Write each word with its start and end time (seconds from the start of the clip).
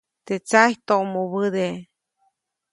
Teʼ 0.25 0.39
tsajy 0.47 0.73
toʼmubäde. 0.87 1.65